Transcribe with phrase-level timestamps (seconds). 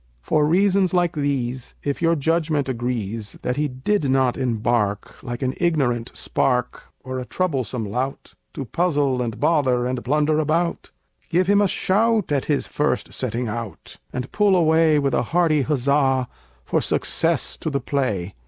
[0.23, 5.53] For reasons like these, If your judgment agrees That he did not embark Like an
[5.57, 10.89] ignorant spark, Or a troublesome lout, To puzzle and bother, and blunder about,
[11.29, 13.97] Give him a shout, At his first setting out!
[14.11, 16.27] And all pull away With a hearty huzza
[16.65, 18.33] For success to the play!